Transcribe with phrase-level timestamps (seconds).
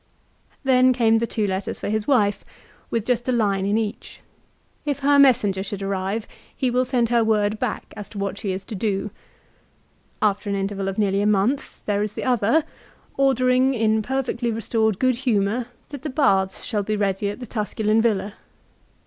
[0.63, 2.43] Then came the two letters for his wife,
[2.89, 4.19] with just a line in each.
[4.83, 6.25] If her messenger should arrive,
[6.57, 9.11] he will send her word back as to what she is to do.
[10.19, 12.63] After an interval of nearly a month there is the other,
[13.15, 18.01] ordering, in perfectly restored good humour, that the baths shall be ready at the Tusculau
[18.01, 18.33] villa.